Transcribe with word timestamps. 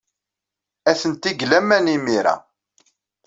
Atenti 0.89 1.31
deg 1.31 1.39
laman 1.49 1.85
imir-a. 1.95 2.35